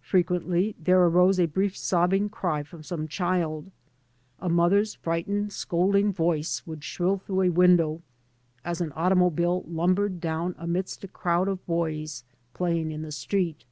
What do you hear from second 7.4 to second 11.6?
a window as an automobile lumbered down amidst a crowd